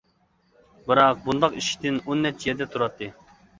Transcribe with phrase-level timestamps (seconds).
[0.87, 3.15] بىراق بۇنداق ئىشىكتىن ئون نەچچە يەردە تۇراتتى.